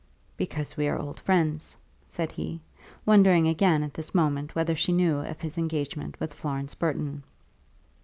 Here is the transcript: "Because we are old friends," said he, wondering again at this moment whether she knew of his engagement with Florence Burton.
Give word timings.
"Because 0.35 0.75
we 0.75 0.87
are 0.87 0.97
old 0.97 1.19
friends," 1.19 1.75
said 2.07 2.31
he, 2.31 2.59
wondering 3.05 3.47
again 3.47 3.83
at 3.83 3.93
this 3.93 4.15
moment 4.15 4.55
whether 4.55 4.73
she 4.73 4.91
knew 4.91 5.17
of 5.19 5.41
his 5.41 5.59
engagement 5.59 6.19
with 6.19 6.33
Florence 6.33 6.73
Burton. 6.73 7.21